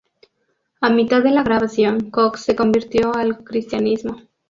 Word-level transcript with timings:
A 0.79 0.89
mitad 0.89 1.21
de 1.21 1.29
la 1.29 1.43
grabación, 1.43 2.09
Cox 2.09 2.39
se 2.41 2.55
convirtió 2.55 3.13
al 3.15 3.43
cristianismo. 3.43 4.17